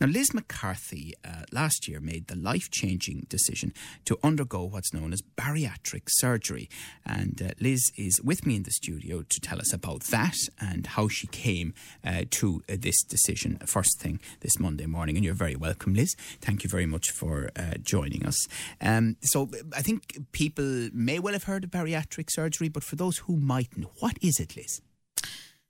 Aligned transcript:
Now, 0.00 0.06
Liz 0.06 0.34
McCarthy 0.34 1.14
uh, 1.24 1.42
last 1.52 1.88
year 1.88 2.00
made 2.00 2.28
the 2.28 2.36
life 2.36 2.70
changing 2.70 3.26
decision 3.28 3.72
to 4.04 4.18
undergo 4.22 4.64
what's 4.64 4.92
known 4.92 5.12
as 5.12 5.22
bariatric 5.22 6.02
surgery. 6.08 6.68
And 7.04 7.40
uh, 7.40 7.50
Liz 7.60 7.92
is 7.96 8.20
with 8.22 8.46
me 8.46 8.56
in 8.56 8.64
the 8.64 8.70
studio 8.70 9.22
to 9.22 9.40
tell 9.40 9.58
us 9.58 9.72
about 9.72 10.02
that 10.04 10.36
and 10.60 10.86
how 10.86 11.08
she 11.08 11.26
came 11.28 11.74
uh, 12.04 12.24
to 12.30 12.62
uh, 12.68 12.76
this 12.78 13.02
decision 13.02 13.58
first 13.66 14.00
thing 14.00 14.20
this 14.40 14.58
Monday 14.58 14.86
morning. 14.86 15.16
And 15.16 15.24
you're 15.24 15.34
very 15.34 15.56
welcome, 15.56 15.94
Liz. 15.94 16.14
Thank 16.40 16.64
you 16.64 16.70
very 16.70 16.86
much 16.86 17.10
for 17.10 17.50
uh, 17.56 17.74
joining 17.82 18.26
us. 18.26 18.48
Um, 18.80 19.16
so, 19.22 19.50
I 19.74 19.82
think 19.82 20.32
people 20.32 20.88
may 20.92 21.18
well 21.18 21.32
have 21.32 21.44
heard 21.44 21.64
of 21.64 21.70
bariatric 21.70 22.30
surgery, 22.30 22.68
but 22.68 22.84
for 22.84 22.96
those 22.96 23.18
who 23.18 23.36
mightn't, 23.36 23.86
what 24.00 24.16
is 24.22 24.40
it, 24.40 24.56
Liz? 24.56 24.80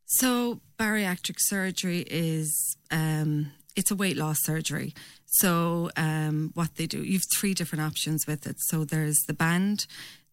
So, 0.07 0.61
bariatric 0.79 1.37
surgery 1.39 2.05
is 2.09 2.77
um, 2.91 3.53
it's 3.77 3.91
a 3.91 3.97
weight 3.97 4.17
loss 4.17 4.39
surgery. 4.43 4.95
So 5.27 5.91
um, 5.97 6.51
what 6.55 6.77
they 6.77 6.87
do, 6.87 7.03
you 7.03 7.15
have 7.15 7.23
three 7.39 7.55
different 7.55 7.83
options 7.83 8.27
with 8.27 8.47
it. 8.47 8.57
So 8.69 8.85
there's 8.85 9.19
the 9.27 9.35
band, 9.35 9.87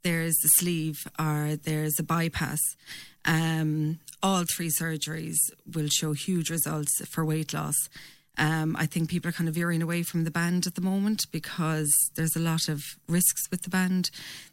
there's 0.03 0.35
the 0.43 0.49
sleeve, 0.49 0.97
or 1.19 1.55
there's 1.63 1.99
a 1.99 2.03
bypass. 2.03 2.59
Um, 3.25 3.99
all 4.23 4.43
three 4.55 4.69
surgeries 4.69 5.37
will 5.73 5.87
show 5.87 6.13
huge 6.13 6.49
results 6.49 6.91
for 7.09 7.25
weight 7.25 7.53
loss. 7.53 7.75
Um, 8.37 8.75
I 8.79 8.85
think 8.85 9.09
people 9.09 9.29
are 9.29 9.33
kind 9.33 9.49
of 9.49 9.55
veering 9.55 9.81
away 9.81 10.03
from 10.03 10.23
the 10.23 10.31
band 10.31 10.65
at 10.65 10.75
the 10.75 10.81
moment 10.81 11.25
because 11.31 11.91
there's 12.15 12.35
a 12.35 12.39
lot 12.39 12.69
of 12.69 12.81
risks 13.07 13.49
with 13.51 13.63
the 13.63 13.69
band 13.69 14.09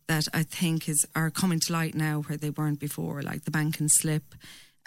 that 0.09 0.25
I 0.35 0.43
think 0.43 0.89
is 0.89 1.07
are 1.15 1.31
coming 1.31 1.61
to 1.61 1.73
light 1.73 1.95
now 1.95 2.23
where 2.23 2.37
they 2.37 2.51
weren't 2.51 2.81
before. 2.81 3.23
Like 3.23 3.45
the 3.45 3.51
band 3.51 3.75
can 3.75 3.89
slip, 3.89 4.35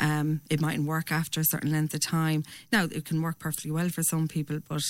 um, 0.02 0.41
it 0.49 0.59
mightn't 0.59 0.88
work 0.88 1.11
after 1.11 1.39
a 1.39 1.45
certain 1.45 1.71
length 1.71 1.94
of 1.94 2.02
time. 2.02 2.44
Now, 2.71 2.85
it 2.85 3.05
can 3.05 3.21
work 3.21 3.39
perfectly 3.39 3.71
well 3.71 3.88
for 3.89 4.03
some 4.03 4.27
people, 4.27 4.59
but 4.67 4.81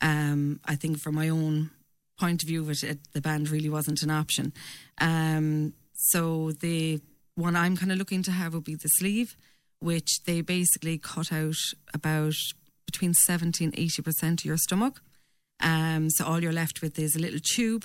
um, 0.00 0.60
I 0.64 0.76
think 0.76 1.00
from 1.00 1.16
my 1.16 1.28
own 1.28 1.70
point 2.18 2.42
of 2.42 2.48
view, 2.48 2.68
it, 2.70 2.82
it 2.84 2.98
the 3.12 3.20
band 3.20 3.50
really 3.50 3.68
wasn't 3.68 4.02
an 4.02 4.10
option. 4.10 4.52
Um, 4.98 5.74
so 5.94 6.52
the 6.52 7.00
one 7.34 7.56
I'm 7.56 7.76
kind 7.76 7.90
of 7.90 7.98
looking 7.98 8.22
to 8.22 8.30
have 8.30 8.54
would 8.54 8.64
be 8.64 8.76
the 8.76 8.88
sleeve, 8.88 9.36
which 9.80 10.22
they 10.26 10.40
basically 10.40 10.96
cut 10.96 11.32
out 11.32 11.56
about 11.92 12.34
between 12.86 13.14
70 13.14 13.64
and 13.64 13.74
80% 13.74 14.40
of 14.40 14.44
your 14.44 14.56
stomach. 14.56 15.02
Um, 15.60 16.08
so 16.10 16.24
all 16.24 16.42
you're 16.42 16.52
left 16.52 16.82
with 16.82 16.98
is 16.98 17.16
a 17.16 17.20
little 17.20 17.40
tube 17.42 17.84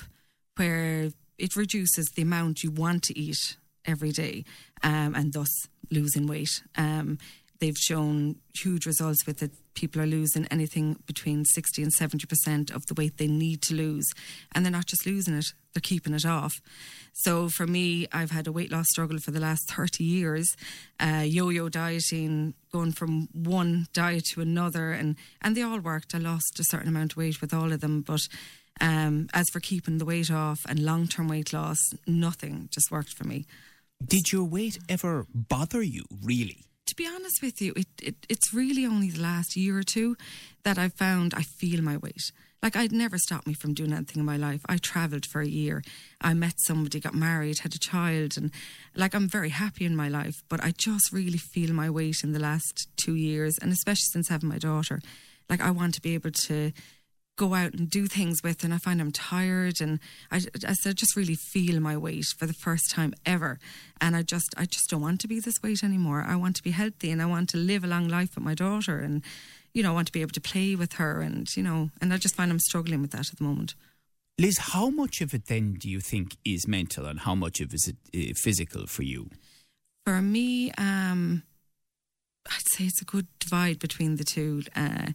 where 0.57 1.09
it 1.37 1.55
reduces 1.55 2.07
the 2.15 2.21
amount 2.23 2.63
you 2.63 2.71
want 2.71 3.03
to 3.03 3.17
eat 3.17 3.57
every 3.85 4.11
day 4.11 4.43
um, 4.83 5.15
and 5.15 5.33
thus 5.33 5.49
losing 5.91 6.27
weight. 6.27 6.61
Um, 6.75 7.17
they've 7.59 7.77
shown 7.77 8.35
huge 8.55 8.85
results 8.85 9.25
with 9.25 9.41
it. 9.41 9.51
People 9.73 10.01
are 10.01 10.07
losing 10.07 10.45
anything 10.47 10.97
between 11.05 11.45
60 11.45 11.83
and 11.83 11.93
70% 11.93 12.73
of 12.73 12.85
the 12.87 12.93
weight 12.95 13.17
they 13.17 13.27
need 13.27 13.61
to 13.63 13.75
lose. 13.75 14.07
And 14.53 14.65
they're 14.65 14.71
not 14.71 14.87
just 14.87 15.05
losing 15.05 15.35
it, 15.35 15.45
they're 15.73 15.81
keeping 15.81 16.13
it 16.13 16.25
off. 16.25 16.53
So 17.13 17.49
for 17.49 17.67
me, 17.67 18.07
I've 18.11 18.31
had 18.31 18.47
a 18.47 18.51
weight 18.51 18.71
loss 18.71 18.85
struggle 18.89 19.19
for 19.19 19.31
the 19.31 19.39
last 19.39 19.69
30 19.71 20.03
years, 20.03 20.55
uh, 20.99 21.23
yo 21.25 21.49
yo 21.49 21.69
dieting, 21.69 22.53
going 22.71 22.91
from 22.91 23.29
one 23.33 23.87
diet 23.93 24.25
to 24.33 24.41
another. 24.41 24.91
And, 24.91 25.15
and 25.41 25.55
they 25.55 25.61
all 25.61 25.79
worked. 25.79 26.15
I 26.15 26.19
lost 26.19 26.59
a 26.59 26.63
certain 26.63 26.89
amount 26.89 27.13
of 27.13 27.17
weight 27.17 27.41
with 27.41 27.53
all 27.53 27.71
of 27.71 27.81
them. 27.81 28.01
But 28.01 28.21
um, 28.81 29.29
as 29.33 29.45
for 29.51 29.59
keeping 29.59 29.97
the 29.97 30.05
weight 30.05 30.31
off 30.31 30.59
and 30.67 30.79
long 30.79 31.07
term 31.07 31.27
weight 31.27 31.53
loss, 31.53 31.79
nothing 32.05 32.69
just 32.71 32.91
worked 32.91 33.13
for 33.13 33.25
me. 33.25 33.45
Did 34.05 34.31
your 34.31 34.43
weight 34.43 34.77
ever 34.87 35.25
bother 35.33 35.81
you, 35.81 36.03
really? 36.23 36.65
To 36.85 36.95
be 36.95 37.07
honest 37.07 37.41
with 37.41 37.61
you, 37.61 37.73
it, 37.75 37.87
it 38.01 38.15
it's 38.29 38.53
really 38.53 38.85
only 38.85 39.09
the 39.09 39.21
last 39.21 39.57
year 39.57 39.77
or 39.77 39.83
two 39.83 40.15
that 40.63 40.77
I've 40.77 40.93
found 40.93 41.33
I 41.33 41.41
feel 41.41 41.81
my 41.81 41.97
weight. 41.97 42.31
Like 42.61 42.75
I'd 42.75 42.91
never 42.91 43.17
stopped 43.17 43.47
me 43.47 43.53
from 43.53 43.73
doing 43.73 43.91
anything 43.91 44.19
in 44.19 44.25
my 44.25 44.37
life. 44.37 44.61
I 44.67 44.77
travelled 44.77 45.25
for 45.25 45.41
a 45.41 45.47
year. 45.47 45.83
I 46.21 46.33
met 46.33 46.53
somebody, 46.57 46.99
got 46.99 47.15
married, 47.15 47.59
had 47.59 47.75
a 47.75 47.79
child, 47.79 48.37
and 48.37 48.51
like 48.95 49.13
I'm 49.13 49.27
very 49.27 49.49
happy 49.49 49.83
in 49.83 49.95
my 49.95 50.09
life. 50.09 50.43
But 50.47 50.63
I 50.63 50.71
just 50.71 51.11
really 51.11 51.37
feel 51.37 51.73
my 51.73 51.89
weight 51.89 52.23
in 52.23 52.33
the 52.33 52.39
last 52.39 52.87
two 52.97 53.15
years, 53.15 53.57
and 53.61 53.71
especially 53.71 54.09
since 54.11 54.29
having 54.29 54.49
my 54.49 54.59
daughter. 54.59 55.01
Like 55.49 55.61
I 55.61 55.71
want 55.71 55.95
to 55.95 56.01
be 56.01 56.13
able 56.13 56.31
to 56.31 56.71
go 57.37 57.53
out 57.53 57.73
and 57.73 57.89
do 57.89 58.07
things 58.07 58.43
with 58.43 58.63
and 58.63 58.73
I 58.73 58.79
find 58.79 58.99
I'm 58.99 59.11
tired 59.11 59.79
and 59.79 59.99
I, 60.31 60.41
I, 60.67 60.73
I 60.85 60.91
just 60.91 61.15
really 61.15 61.35
feel 61.35 61.79
my 61.79 61.95
weight 61.95 62.25
for 62.37 62.47
the 62.47 62.53
first 62.53 62.91
time 62.91 63.13
ever. 63.25 63.59
And 64.01 64.15
I 64.15 64.23
just 64.23 64.53
I 64.57 64.65
just 64.65 64.89
don't 64.89 65.01
want 65.01 65.21
to 65.21 65.27
be 65.27 65.39
this 65.39 65.61
weight 65.63 65.83
anymore. 65.83 66.25
I 66.27 66.35
want 66.35 66.55
to 66.57 66.63
be 66.63 66.71
healthy 66.71 67.11
and 67.11 67.21
I 67.21 67.27
want 67.27 67.49
to 67.49 67.57
live 67.57 67.83
a 67.83 67.87
long 67.87 68.07
life 68.09 68.35
with 68.35 68.43
my 68.43 68.55
daughter 68.55 68.99
and 68.99 69.23
you 69.73 69.83
know 69.83 69.91
I 69.91 69.93
want 69.93 70.07
to 70.07 70.13
be 70.13 70.21
able 70.21 70.31
to 70.31 70.41
play 70.41 70.75
with 70.75 70.93
her 70.93 71.21
and 71.21 71.47
you 71.55 71.63
know 71.63 71.91
and 72.01 72.13
I 72.13 72.17
just 72.17 72.35
find 72.35 72.51
I'm 72.51 72.59
struggling 72.59 73.01
with 73.01 73.11
that 73.11 73.29
at 73.29 73.37
the 73.37 73.43
moment. 73.43 73.75
Liz 74.39 74.57
how 74.57 74.89
much 74.89 75.21
of 75.21 75.33
it 75.33 75.45
then 75.45 75.75
do 75.75 75.89
you 75.89 76.01
think 76.01 76.37
is 76.43 76.67
mental 76.67 77.05
and 77.05 77.19
how 77.19 77.35
much 77.35 77.61
of 77.61 77.71
it 77.71 77.75
is 77.75 77.93
it 77.93 78.31
uh, 78.31 78.33
physical 78.35 78.87
for 78.87 79.03
you? 79.03 79.29
For 80.05 80.21
me 80.21 80.71
um 80.71 81.43
I'd 82.49 82.67
say 82.73 82.85
it's 82.85 83.01
a 83.01 83.05
good 83.05 83.27
divide 83.39 83.77
between 83.77 84.15
the 84.15 84.23
two 84.23 84.63
uh, 84.75 85.11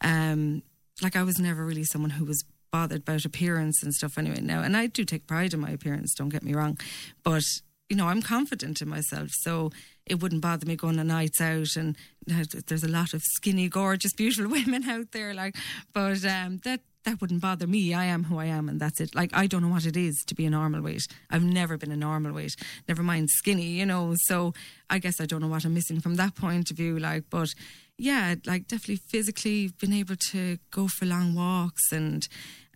um 0.00 0.62
like 1.02 1.16
I 1.16 1.22
was 1.22 1.38
never 1.38 1.64
really 1.64 1.84
someone 1.84 2.10
who 2.10 2.24
was 2.24 2.44
bothered 2.70 3.02
about 3.02 3.24
appearance 3.24 3.82
and 3.82 3.94
stuff 3.94 4.18
anyway 4.18 4.40
now 4.40 4.62
and 4.62 4.76
I 4.76 4.86
do 4.86 5.04
take 5.04 5.26
pride 5.26 5.54
in 5.54 5.60
my 5.60 5.70
appearance 5.70 6.14
don't 6.14 6.28
get 6.28 6.42
me 6.42 6.54
wrong 6.54 6.78
but 7.22 7.44
you 7.88 7.96
know 7.96 8.08
I'm 8.08 8.22
confident 8.22 8.82
in 8.82 8.88
myself 8.88 9.28
so 9.30 9.70
it 10.06 10.20
wouldn't 10.20 10.42
bother 10.42 10.66
me 10.66 10.76
going 10.76 10.98
on 10.98 11.06
nights 11.06 11.40
out 11.40 11.76
and 11.76 11.96
there's 12.26 12.84
a 12.84 12.88
lot 12.88 13.14
of 13.14 13.22
skinny 13.22 13.68
gorgeous 13.68 14.12
beautiful 14.12 14.50
women 14.50 14.88
out 14.88 15.12
there 15.12 15.34
like 15.34 15.56
but 15.92 16.24
um 16.24 16.58
that 16.64 16.80
that 17.04 17.20
wouldn't 17.20 17.40
bother 17.40 17.66
me. 17.66 17.94
I 17.94 18.06
am 18.06 18.24
who 18.24 18.38
I 18.38 18.46
am, 18.46 18.68
and 18.68 18.80
that's 18.80 19.00
it. 19.00 19.14
Like 19.14 19.30
I 19.34 19.46
don't 19.46 19.62
know 19.62 19.68
what 19.68 19.86
it 19.86 19.96
is 19.96 20.22
to 20.26 20.34
be 20.34 20.46
a 20.46 20.50
normal 20.50 20.82
weight. 20.82 21.06
I've 21.30 21.44
never 21.44 21.76
been 21.76 21.92
a 21.92 21.96
normal 21.96 22.32
weight. 22.32 22.56
Never 22.88 23.02
mind 23.02 23.30
skinny, 23.30 23.66
you 23.66 23.86
know. 23.86 24.14
So 24.24 24.54
I 24.90 24.98
guess 24.98 25.20
I 25.20 25.26
don't 25.26 25.40
know 25.40 25.48
what 25.48 25.64
I'm 25.64 25.74
missing 25.74 26.00
from 26.00 26.16
that 26.16 26.34
point 26.34 26.70
of 26.70 26.76
view. 26.76 26.98
Like, 26.98 27.24
but 27.30 27.54
yeah, 27.96 28.34
like 28.46 28.66
definitely 28.66 29.00
physically 29.08 29.68
been 29.80 29.92
able 29.92 30.16
to 30.30 30.58
go 30.70 30.88
for 30.88 31.06
long 31.06 31.34
walks 31.34 31.92
and 31.92 32.26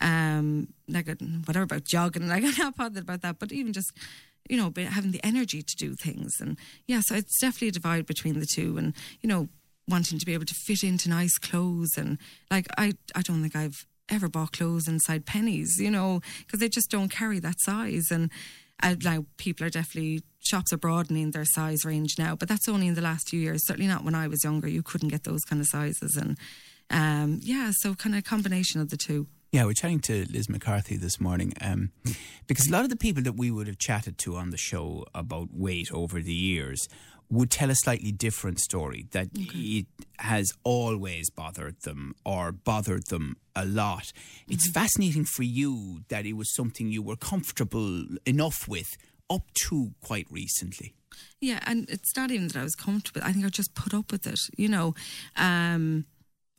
um 0.01 0.69
like 0.89 1.09
whatever 1.45 1.65
about 1.65 1.85
jogging. 1.85 2.29
Like 2.29 2.45
I'm 2.47 2.55
not 2.57 2.77
bothered 2.77 3.03
about 3.03 3.23
that, 3.23 3.39
but 3.39 3.53
even 3.53 3.73
just 3.73 3.93
you 4.49 4.57
know 4.57 4.73
having 4.77 5.11
the 5.11 5.25
energy 5.25 5.63
to 5.63 5.77
do 5.77 5.95
things 5.95 6.35
and 6.41 6.57
yeah, 6.87 7.01
so 7.01 7.15
it's 7.15 7.41
definitely 7.41 7.69
a 7.69 7.73
divide 7.73 8.07
between 8.07 8.39
the 8.39 8.47
two. 8.47 8.79
And 8.79 8.95
you 9.21 9.29
know 9.29 9.49
wanting 9.89 10.19
to 10.19 10.27
be 10.27 10.35
able 10.35 10.45
to 10.45 10.55
fit 10.55 10.85
into 10.85 11.09
nice 11.09 11.39
clothes 11.39 11.97
and 11.97 12.19
like 12.51 12.67
I 12.77 12.93
I 13.15 13.23
don't 13.23 13.43
think 13.43 13.57
I've 13.57 13.87
ever 14.11 14.29
bought 14.29 14.53
clothes 14.53 14.89
inside 14.89 15.27
Penneys, 15.27 15.79
you 15.79 15.91
know, 15.91 16.21
because 16.47 16.61
they 16.61 16.69
just 16.69 16.91
don't 16.91 17.11
carry 17.11 17.41
that 17.41 17.61
size 17.61 18.11
and. 18.11 18.31
Now 18.83 19.25
people 19.37 19.67
are 19.67 19.71
definitely 19.71 20.23
shops 20.41 20.73
are 20.73 20.79
broadening 20.79 21.33
their 21.33 21.45
size 21.45 21.85
range 21.85 22.17
now, 22.19 22.37
but 22.37 22.49
that's 22.49 22.69
only 22.69 22.87
in 22.87 22.95
the 22.95 23.03
last 23.03 23.29
few 23.29 23.41
years. 23.41 23.67
Certainly 23.67 23.89
not 23.89 24.05
when 24.05 24.15
I 24.15 24.29
was 24.29 24.45
younger. 24.45 24.69
You 24.69 24.83
couldn't 24.83 25.09
get 25.09 25.25
those 25.25 25.45
kind 25.45 25.61
of 25.61 25.69
sizes, 25.69 26.17
and 26.17 26.39
um, 26.91 27.41
yeah, 27.43 27.71
so 27.75 27.95
kind 27.95 28.15
of 28.15 28.25
combination 28.25 28.81
of 28.81 28.91
the 28.91 28.97
two. 28.97 29.27
Yeah, 29.51 29.65
we're 29.65 29.73
chatting 29.73 30.01
to 30.01 30.27
Liz 30.31 30.51
McCarthy 30.51 30.99
this 30.99 31.19
morning 31.19 31.55
um, 31.63 31.91
because 32.47 32.69
a 32.69 32.73
lot 32.73 32.85
of 32.85 32.91
the 32.91 32.97
people 32.97 33.23
that 33.23 33.33
we 33.33 33.51
would 33.51 33.67
have 33.67 33.79
chatted 33.79 34.19
to 34.19 34.37
on 34.37 34.51
the 34.51 34.59
show 34.59 35.07
about 35.15 35.49
weight 35.55 35.91
over 35.91 36.21
the 36.21 36.35
years 36.35 36.87
would 37.31 37.51
tell 37.51 37.71
a 37.71 37.75
slightly 37.75 38.13
different 38.13 38.59
story 38.59 39.07
that 39.11 39.29
okay. 39.37 39.59
it 39.59 39.87
has 40.19 40.51
always 40.65 41.31
bothered 41.31 41.77
them 41.83 42.15
or 42.25 42.53
bothered 42.53 43.07
them 43.09 43.37
a 43.55 43.65
lot. 43.65 44.05
Mm-hmm. 44.05 44.53
It's 44.55 44.71
fascinating 44.71 45.25
for 45.25 45.43
you 45.43 46.01
that 46.09 46.25
it 46.27 46.35
was 46.35 46.55
something 46.55 46.91
you 46.91 47.03
were 47.03 47.17
comfortable 47.17 48.07
enough 48.25 48.67
with 48.67 48.97
up 49.31 49.43
to 49.67 49.93
quite 50.01 50.27
recently. 50.31 50.95
Yeah, 51.41 51.61
and 51.67 51.89
it's 51.91 52.17
not 52.17 52.31
even 52.31 52.49
that 52.49 52.57
I 52.57 52.63
was 52.63 52.75
comfortable. 52.75 53.23
I 53.25 53.33
think 53.33 53.45
I 53.45 53.49
just 53.49 53.75
put 53.75 53.93
up 53.93 54.11
with 54.11 54.27
it. 54.27 54.41
You 54.57 54.69
know, 54.69 54.95
um, 55.37 56.07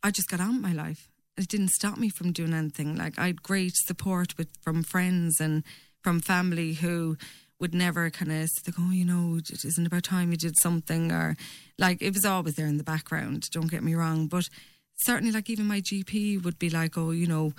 I 0.03 0.11
just 0.11 0.29
got 0.29 0.39
on 0.39 0.55
with 0.55 0.61
my 0.61 0.73
life. 0.73 1.09
It 1.37 1.47
didn't 1.47 1.69
stop 1.69 1.97
me 1.97 2.09
from 2.09 2.31
doing 2.31 2.53
anything. 2.53 2.95
Like 2.95 3.17
I 3.17 3.27
had 3.27 3.43
great 3.43 3.73
support 3.75 4.37
with 4.37 4.49
from 4.61 4.83
friends 4.83 5.39
and 5.39 5.63
from 6.03 6.19
family 6.19 6.73
who 6.73 7.17
would 7.59 7.73
never 7.73 8.09
kind 8.09 8.31
of 8.31 8.49
think, 8.61 8.77
oh, 8.79 8.91
you 8.91 9.05
know, 9.05 9.37
it 9.37 9.65
isn't 9.65 9.85
about 9.85 10.03
time 10.03 10.31
you 10.31 10.37
did 10.37 10.55
something, 10.59 11.11
or 11.11 11.35
like 11.77 12.01
it 12.01 12.13
was 12.13 12.25
always 12.25 12.55
there 12.55 12.67
in 12.67 12.77
the 12.77 12.83
background. 12.83 13.49
Don't 13.51 13.69
get 13.69 13.83
me 13.83 13.95
wrong, 13.95 14.27
but 14.27 14.49
certainly, 15.01 15.31
like 15.31 15.49
even 15.49 15.67
my 15.67 15.81
GP 15.81 16.43
would 16.43 16.59
be 16.59 16.69
like, 16.69 16.97
oh, 16.97 17.11
you 17.11 17.27
know, 17.27 17.53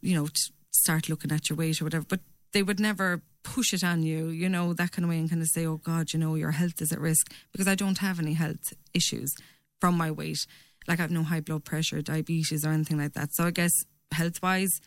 you 0.00 0.14
know, 0.14 0.28
start 0.72 1.08
looking 1.08 1.32
at 1.32 1.48
your 1.48 1.56
weight 1.56 1.80
or 1.80 1.84
whatever. 1.84 2.06
But 2.08 2.20
they 2.52 2.62
would 2.62 2.80
never 2.80 3.22
push 3.42 3.72
it 3.72 3.84
on 3.84 4.02
you, 4.02 4.28
you 4.28 4.48
know, 4.48 4.72
that 4.74 4.92
kind 4.92 5.04
of 5.04 5.10
way 5.10 5.18
and 5.18 5.30
kind 5.30 5.42
of 5.42 5.48
say, 5.48 5.66
oh 5.66 5.78
God, 5.78 6.12
you 6.12 6.18
know, 6.18 6.34
your 6.34 6.50
health 6.50 6.80
is 6.80 6.92
at 6.92 7.00
risk 7.00 7.32
because 7.52 7.68
I 7.68 7.74
don't 7.74 7.98
have 7.98 8.18
any 8.18 8.34
health 8.34 8.72
issues 8.92 9.34
from 9.80 9.96
my 9.96 10.10
weight. 10.10 10.46
Like 10.86 10.98
I 10.98 11.02
have 11.02 11.10
no 11.10 11.22
high 11.22 11.40
blood 11.40 11.64
pressure, 11.64 12.02
diabetes, 12.02 12.64
or 12.64 12.70
anything 12.70 12.98
like 12.98 13.14
that. 13.14 13.34
So 13.34 13.46
I 13.46 13.50
guess 13.50 13.72
health 14.12 14.42
wise, 14.42 14.80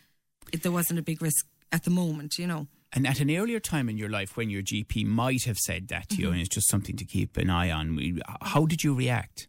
there 0.62 0.72
wasn't 0.72 0.98
a 0.98 1.02
big 1.02 1.22
risk 1.22 1.46
at 1.70 1.84
the 1.84 1.90
moment, 1.90 2.38
you 2.38 2.46
know. 2.46 2.66
And 2.92 3.06
at 3.06 3.20
an 3.20 3.30
earlier 3.30 3.58
time 3.60 3.88
in 3.88 3.96
your 3.96 4.10
life, 4.10 4.36
when 4.36 4.50
your 4.50 4.62
GP 4.62 5.06
might 5.06 5.44
have 5.44 5.58
said 5.58 5.88
that 5.88 6.10
to 6.10 6.16
you, 6.16 6.30
and 6.30 6.40
it's 6.40 6.54
just 6.54 6.68
something 6.68 6.96
to 6.96 7.04
keep 7.06 7.36
an 7.38 7.48
eye 7.48 7.70
on, 7.70 8.20
how 8.42 8.66
did 8.66 8.84
you 8.84 8.94
react? 8.94 9.48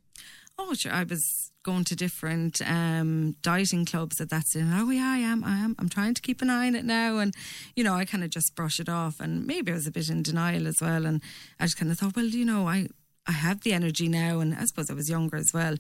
Oh, 0.58 0.74
sure. 0.74 0.94
I 0.94 1.04
was 1.04 1.52
going 1.64 1.84
to 1.86 1.96
different 1.96 2.62
um, 2.66 3.36
dieting 3.42 3.86
clubs 3.86 4.22
at 4.22 4.30
that 4.30 4.46
time. 4.54 4.72
Oh, 4.74 4.90
yeah, 4.92 5.10
I 5.10 5.18
am. 5.18 5.44
I 5.44 5.58
am. 5.58 5.76
I'm 5.80 5.90
trying 5.90 6.14
to 6.14 6.22
keep 6.22 6.42
an 6.42 6.50
eye 6.50 6.68
on 6.68 6.76
it 6.76 6.86
now. 6.86 7.18
And, 7.18 7.34
you 7.76 7.84
know, 7.84 7.96
I 7.96 8.06
kind 8.06 8.24
of 8.24 8.30
just 8.30 8.56
brush 8.56 8.80
it 8.80 8.90
off. 8.90 9.20
And 9.20 9.48
maybe 9.48 9.72
I 9.72 9.76
was 9.76 9.88
a 9.88 9.92
bit 9.92 10.10
in 10.10 10.24
denial 10.24 10.68
as 10.68 10.80
well. 10.82 11.06
And 11.06 11.22
I 11.60 11.66
just 11.66 11.78
kind 11.78 11.92
of 11.92 11.98
thought, 11.98 12.16
well, 12.16 12.26
you 12.26 12.46
know, 12.46 12.68
I, 12.68 12.88
I 13.26 13.32
have 13.32 13.62
the 13.62 13.74
energy 13.74 14.08
now. 14.08 14.40
And 14.40 14.54
I 14.56 14.66
suppose 14.66 14.90
I 14.90 14.94
was 14.94 15.10
younger 15.10 15.38
as 15.38 15.52
well. 15.54 15.76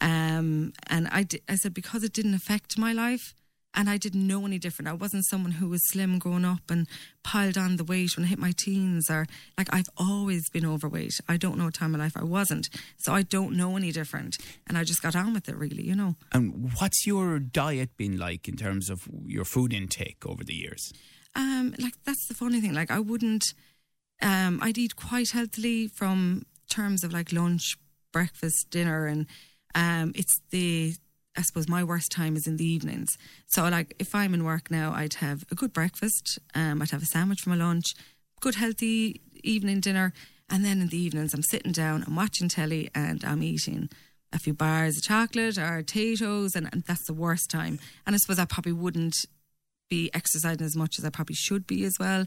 Um, 0.00 0.72
and 0.88 1.08
I, 1.08 1.26
I 1.48 1.54
said, 1.54 1.72
because 1.72 2.02
it 2.02 2.12
didn't 2.12 2.34
affect 2.34 2.78
my 2.78 2.92
life, 2.92 3.34
and 3.76 3.90
I 3.90 3.98
didn't 3.98 4.26
know 4.26 4.46
any 4.46 4.58
different. 4.58 4.88
I 4.88 4.94
wasn't 4.94 5.26
someone 5.26 5.52
who 5.52 5.68
was 5.68 5.86
slim 5.90 6.18
growing 6.18 6.46
up 6.46 6.70
and 6.70 6.88
piled 7.22 7.58
on 7.58 7.76
the 7.76 7.84
weight 7.84 8.16
when 8.16 8.24
I 8.24 8.28
hit 8.28 8.38
my 8.38 8.52
teens, 8.56 9.10
or 9.10 9.26
like 9.58 9.68
I've 9.72 9.90
always 9.98 10.48
been 10.48 10.64
overweight. 10.64 11.20
I 11.28 11.36
don't 11.36 11.58
know 11.58 11.68
a 11.68 11.70
time 11.70 11.94
in 11.94 11.98
my 11.98 12.04
life 12.06 12.16
I 12.16 12.24
wasn't, 12.24 12.70
so 12.96 13.12
I 13.12 13.22
don't 13.22 13.56
know 13.56 13.76
any 13.76 13.92
different. 13.92 14.38
And 14.66 14.78
I 14.78 14.84
just 14.84 15.02
got 15.02 15.14
on 15.14 15.34
with 15.34 15.48
it, 15.48 15.56
really, 15.56 15.82
you 15.82 15.94
know. 15.94 16.16
And 16.32 16.72
what's 16.78 17.06
your 17.06 17.38
diet 17.38 17.96
been 17.96 18.18
like 18.18 18.48
in 18.48 18.56
terms 18.56 18.88
of 18.88 19.06
your 19.26 19.44
food 19.44 19.72
intake 19.74 20.24
over 20.26 20.42
the 20.42 20.54
years? 20.54 20.92
Um, 21.34 21.74
like 21.78 21.94
that's 22.04 22.26
the 22.26 22.34
funny 22.34 22.60
thing. 22.60 22.74
Like 22.74 22.90
I 22.90 22.98
wouldn't. 22.98 23.52
Um, 24.22 24.60
I'd 24.62 24.78
eat 24.78 24.96
quite 24.96 25.30
healthily 25.30 25.88
from 25.88 26.46
terms 26.70 27.04
of 27.04 27.12
like 27.12 27.32
lunch, 27.32 27.76
breakfast, 28.12 28.70
dinner, 28.70 29.06
and 29.06 29.26
um, 29.74 30.12
it's 30.14 30.40
the. 30.50 30.94
I 31.36 31.42
suppose 31.42 31.68
my 31.68 31.84
worst 31.84 32.10
time 32.10 32.36
is 32.36 32.46
in 32.46 32.56
the 32.56 32.64
evenings. 32.64 33.16
So 33.46 33.68
like 33.68 33.94
if 33.98 34.14
I'm 34.14 34.34
in 34.34 34.44
work 34.44 34.70
now, 34.70 34.92
I'd 34.92 35.14
have 35.14 35.44
a 35.50 35.54
good 35.54 35.72
breakfast. 35.72 36.38
Um, 36.54 36.82
I'd 36.82 36.90
have 36.90 37.02
a 37.02 37.06
sandwich 37.06 37.40
for 37.40 37.50
my 37.50 37.56
lunch, 37.56 37.94
good 38.40 38.56
healthy 38.56 39.20
evening 39.42 39.80
dinner, 39.80 40.12
and 40.48 40.64
then 40.64 40.80
in 40.80 40.88
the 40.88 40.98
evenings 40.98 41.34
I'm 41.34 41.42
sitting 41.42 41.72
down, 41.72 42.04
I'm 42.06 42.16
watching 42.16 42.48
telly, 42.48 42.90
and 42.94 43.24
I'm 43.24 43.42
eating 43.42 43.88
a 44.32 44.38
few 44.38 44.54
bars 44.54 44.96
of 44.96 45.02
chocolate 45.02 45.58
or 45.58 45.78
potatoes, 45.78 46.54
and, 46.54 46.68
and 46.72 46.82
that's 46.84 47.06
the 47.06 47.14
worst 47.14 47.50
time. 47.50 47.78
And 48.06 48.14
I 48.14 48.18
suppose 48.18 48.38
I 48.38 48.44
probably 48.44 48.72
wouldn't 48.72 49.16
be 49.88 50.10
exercising 50.14 50.64
as 50.64 50.76
much 50.76 50.98
as 50.98 51.04
I 51.04 51.10
probably 51.10 51.36
should 51.36 51.66
be 51.66 51.84
as 51.84 51.96
well. 51.98 52.26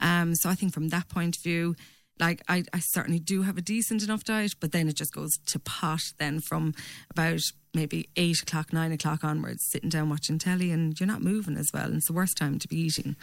Um, 0.00 0.34
so 0.34 0.48
I 0.48 0.54
think 0.54 0.72
from 0.72 0.88
that 0.88 1.08
point 1.08 1.36
of 1.36 1.42
view, 1.42 1.74
like 2.20 2.42
I, 2.48 2.64
I 2.72 2.80
certainly 2.80 3.18
do 3.18 3.42
have 3.42 3.56
a 3.56 3.62
decent 3.62 4.02
enough 4.02 4.24
diet, 4.24 4.54
but 4.60 4.72
then 4.72 4.88
it 4.88 4.96
just 4.96 5.12
goes 5.12 5.30
to 5.46 5.58
pot 5.58 6.02
then 6.18 6.40
from 6.40 6.74
about 7.10 7.40
maybe 7.74 8.08
eight 8.16 8.42
o'clock, 8.42 8.72
nine 8.72 8.92
o'clock 8.92 9.24
onwards, 9.24 9.64
sitting 9.70 9.88
down 9.88 10.10
watching 10.10 10.38
telly 10.38 10.70
and 10.70 10.98
you're 11.00 11.06
not 11.06 11.22
moving 11.22 11.56
as 11.56 11.70
well. 11.72 11.86
And 11.86 11.96
it's 11.96 12.06
the 12.06 12.12
worst 12.12 12.36
time 12.36 12.58
to 12.58 12.68
be 12.68 12.76
eating. 12.76 13.16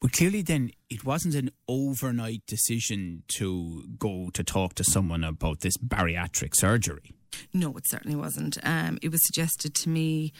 But 0.00 0.12
clearly, 0.12 0.42
then, 0.42 0.70
it 0.90 1.04
wasn't 1.04 1.34
an 1.34 1.50
overnight 1.66 2.42
decision 2.46 3.22
to 3.36 3.84
go 3.98 4.28
to 4.34 4.44
talk 4.44 4.74
to 4.74 4.84
someone 4.84 5.24
about 5.24 5.60
this 5.60 5.78
bariatric 5.78 6.54
surgery. 6.54 7.14
No, 7.52 7.74
it 7.76 7.84
certainly 7.88 8.16
wasn't. 8.16 8.58
Um, 8.62 8.98
it 9.00 9.10
was 9.10 9.24
suggested 9.24 9.74
to 9.76 9.88
me 9.88 10.32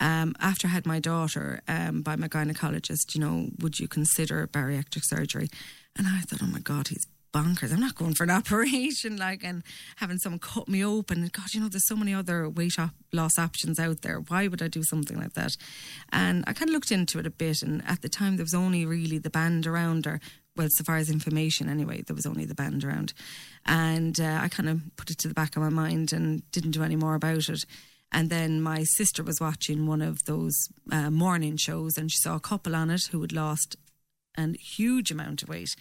um, 0.00 0.34
after 0.40 0.66
I 0.66 0.70
had 0.70 0.86
my 0.86 0.98
daughter 0.98 1.60
um, 1.68 2.02
by 2.02 2.16
my 2.16 2.26
gynecologist, 2.26 3.14
you 3.14 3.20
know, 3.20 3.50
would 3.60 3.78
you 3.78 3.86
consider 3.86 4.46
bariatric 4.48 5.02
surgery? 5.04 5.48
And 5.96 6.06
I 6.06 6.20
thought, 6.20 6.42
oh 6.42 6.46
my 6.46 6.60
God, 6.60 6.88
he's 6.88 7.06
bonkers. 7.32 7.72
I'm 7.72 7.80
not 7.80 7.94
going 7.94 8.14
for 8.14 8.24
an 8.24 8.30
operation, 8.42 9.16
like, 9.16 9.42
and 9.42 9.62
having 9.96 10.18
someone 10.18 10.38
cut 10.38 10.68
me 10.68 10.84
open. 10.84 11.28
God, 11.32 11.54
you 11.54 11.60
know, 11.60 11.68
there's 11.68 11.86
so 11.86 11.96
many 11.96 12.14
other 12.14 12.48
weight 12.48 12.76
loss 13.12 13.38
options 13.38 13.78
out 13.78 14.02
there. 14.02 14.18
Why 14.20 14.48
would 14.48 14.62
I 14.62 14.68
do 14.68 14.82
something 14.82 15.18
like 15.18 15.34
that? 15.34 15.56
And 16.12 16.44
I 16.46 16.52
kind 16.52 16.70
of 16.70 16.74
looked 16.74 16.90
into 16.90 17.18
it 17.18 17.26
a 17.26 17.30
bit. 17.30 17.62
And 17.62 17.82
at 17.86 18.02
the 18.02 18.08
time, 18.08 18.36
there 18.36 18.44
was 18.44 18.54
only 18.54 18.86
really 18.86 19.18
the 19.18 19.30
band 19.30 19.66
around, 19.66 20.06
or 20.06 20.20
well, 20.56 20.68
so 20.70 20.84
far 20.84 20.96
as 20.96 21.10
information 21.10 21.68
anyway, 21.68 22.02
there 22.02 22.16
was 22.16 22.26
only 22.26 22.44
the 22.44 22.54
band 22.54 22.84
around. 22.84 23.14
And 23.64 24.20
uh, 24.20 24.40
I 24.42 24.48
kind 24.48 24.68
of 24.68 24.80
put 24.96 25.10
it 25.10 25.18
to 25.18 25.28
the 25.28 25.34
back 25.34 25.56
of 25.56 25.62
my 25.62 25.70
mind 25.70 26.12
and 26.12 26.48
didn't 26.52 26.72
do 26.72 26.82
any 26.82 26.96
more 26.96 27.14
about 27.14 27.48
it. 27.48 27.64
And 28.12 28.28
then 28.28 28.60
my 28.60 28.84
sister 28.84 29.22
was 29.22 29.40
watching 29.40 29.86
one 29.86 30.02
of 30.02 30.24
those 30.24 30.68
uh, 30.90 31.10
morning 31.10 31.56
shows 31.56 31.96
and 31.96 32.12
she 32.12 32.18
saw 32.18 32.36
a 32.36 32.40
couple 32.40 32.76
on 32.76 32.90
it 32.90 33.04
who 33.10 33.22
had 33.22 33.32
lost 33.32 33.76
a 34.36 34.52
huge 34.52 35.10
amount 35.10 35.42
of 35.42 35.48
weight. 35.48 35.74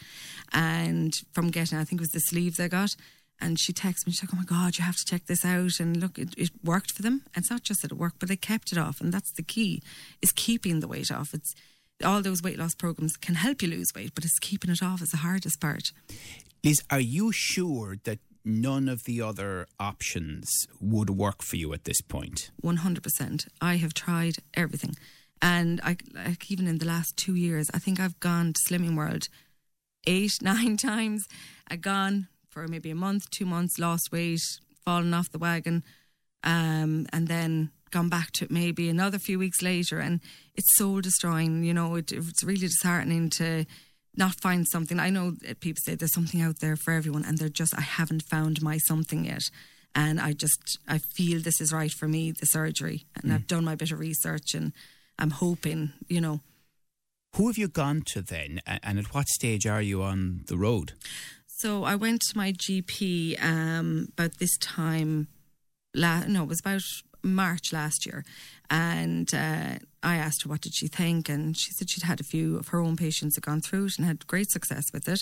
And 0.53 1.13
from 1.33 1.49
getting, 1.49 1.77
I 1.77 1.83
think 1.83 2.01
it 2.01 2.03
was 2.03 2.11
the 2.11 2.19
sleeves 2.19 2.59
I 2.59 2.67
got. 2.67 2.95
And 3.39 3.59
she 3.59 3.73
texted 3.73 4.05
me, 4.05 4.13
she's 4.13 4.23
like, 4.23 4.33
oh 4.33 4.37
my 4.37 4.43
God, 4.43 4.77
you 4.77 4.83
have 4.83 4.97
to 4.97 5.05
check 5.05 5.25
this 5.25 5.43
out. 5.43 5.79
And 5.79 5.97
look, 5.97 6.19
it, 6.19 6.35
it 6.37 6.51
worked 6.63 6.91
for 6.91 7.01
them. 7.01 7.23
And 7.33 7.43
it's 7.43 7.49
not 7.49 7.63
just 7.63 7.81
that 7.81 7.91
it 7.91 7.97
worked, 7.97 8.19
but 8.19 8.29
they 8.29 8.35
kept 8.35 8.71
it 8.71 8.77
off. 8.77 9.01
And 9.01 9.11
that's 9.11 9.31
the 9.33 9.41
key, 9.41 9.81
is 10.21 10.31
keeping 10.31 10.79
the 10.79 10.87
weight 10.87 11.11
off. 11.11 11.33
It's 11.33 11.53
all 12.03 12.21
those 12.21 12.41
weight 12.41 12.59
loss 12.59 12.75
programs 12.75 13.17
can 13.17 13.35
help 13.35 13.61
you 13.61 13.67
lose 13.67 13.87
weight, 13.95 14.13
but 14.15 14.23
it's 14.23 14.39
keeping 14.39 14.71
it 14.71 14.83
off 14.83 15.01
is 15.01 15.09
the 15.09 15.17
hardest 15.17 15.59
part. 15.59 15.91
Liz, 16.63 16.81
are 16.89 16.99
you 16.99 17.31
sure 17.31 17.97
that 18.03 18.19
none 18.45 18.89
of 18.89 19.03
the 19.05 19.21
other 19.21 19.67
options 19.79 20.49
would 20.79 21.11
work 21.11 21.43
for 21.43 21.55
you 21.55 21.73
at 21.73 21.85
this 21.85 22.01
point? 22.01 22.51
100%. 22.63 23.47
I 23.59 23.77
have 23.77 23.93
tried 23.93 24.37
everything. 24.53 24.95
And 25.41 25.81
I 25.83 25.97
like 26.13 26.51
even 26.51 26.67
in 26.67 26.77
the 26.77 26.85
last 26.85 27.17
two 27.17 27.35
years, 27.35 27.69
I 27.73 27.79
think 27.79 27.99
I've 27.99 28.19
gone 28.19 28.53
to 28.53 28.59
Slimming 28.67 28.95
World 28.95 29.27
eight, 30.05 30.33
nine 30.41 30.77
times. 30.77 31.25
I've 31.69 31.81
gone 31.81 32.27
for 32.49 32.67
maybe 32.67 32.91
a 32.91 32.95
month, 32.95 33.29
two 33.31 33.45
months, 33.45 33.79
lost 33.79 34.11
weight, 34.11 34.41
fallen 34.83 35.13
off 35.13 35.31
the 35.31 35.39
wagon, 35.39 35.83
um, 36.43 37.07
and 37.13 37.27
then 37.27 37.71
gone 37.91 38.09
back 38.09 38.31
to 38.31 38.45
it 38.45 38.51
maybe 38.51 38.89
another 38.89 39.19
few 39.19 39.39
weeks 39.39 39.61
later. 39.61 39.99
And 39.99 40.21
it's 40.55 40.77
soul 40.77 41.01
destroying. 41.01 41.63
You 41.63 41.73
know, 41.73 41.95
it, 41.95 42.11
it's 42.11 42.43
really 42.43 42.67
disheartening 42.67 43.29
to 43.31 43.65
not 44.15 44.35
find 44.41 44.67
something. 44.67 44.99
I 44.99 45.09
know 45.09 45.33
people 45.59 45.81
say 45.83 45.95
there's 45.95 46.13
something 46.13 46.41
out 46.41 46.59
there 46.59 46.75
for 46.75 46.91
everyone, 46.93 47.25
and 47.25 47.37
they're 47.37 47.49
just, 47.49 47.77
I 47.77 47.81
haven't 47.81 48.23
found 48.29 48.61
my 48.61 48.77
something 48.77 49.25
yet. 49.25 49.43
And 49.93 50.21
I 50.21 50.33
just, 50.33 50.79
I 50.87 50.99
feel 50.99 51.41
this 51.41 51.59
is 51.59 51.73
right 51.73 51.91
for 51.91 52.07
me, 52.07 52.31
the 52.31 52.45
surgery. 52.45 53.05
And 53.15 53.33
I've 53.33 53.47
done 53.47 53.65
my 53.65 53.75
bit 53.75 53.91
of 53.91 53.99
research 53.99 54.53
and 54.53 54.71
I'm 55.19 55.31
hoping, 55.31 55.93
you 56.07 56.21
know. 56.21 56.41
Who 57.35 57.47
have 57.47 57.57
you 57.57 57.67
gone 57.67 58.03
to 58.07 58.21
then, 58.21 58.61
and 58.65 58.99
at 58.99 59.13
what 59.13 59.27
stage 59.29 59.65
are 59.65 59.81
you 59.81 60.03
on 60.03 60.43
the 60.47 60.57
road? 60.57 60.93
So 61.47 61.83
I 61.83 61.95
went 61.95 62.21
to 62.21 62.37
my 62.37 62.53
GP 62.53 63.41
um, 63.43 64.07
about 64.13 64.39
this 64.39 64.57
time, 64.57 65.27
la- 65.93 66.25
no, 66.25 66.43
it 66.43 66.49
was 66.49 66.59
about 66.59 66.81
March 67.23 67.71
last 67.71 68.05
year. 68.05 68.25
And 68.69 69.31
uh, 69.33 69.75
I 70.01 70.15
asked 70.15 70.43
her 70.43 70.49
what 70.49 70.61
did 70.61 70.73
she 70.73 70.87
think, 70.87 71.29
and 71.29 71.57
she 71.57 71.71
said 71.71 71.89
she'd 71.89 72.03
had 72.03 72.19
a 72.19 72.23
few 72.23 72.57
of 72.57 72.69
her 72.69 72.79
own 72.79 72.95
patients 72.95 73.35
had 73.35 73.45
gone 73.45 73.61
through 73.61 73.85
it 73.85 73.97
and 73.97 74.07
had 74.07 74.25
great 74.27 74.49
success 74.49 74.85
with 74.93 75.07
it. 75.07 75.21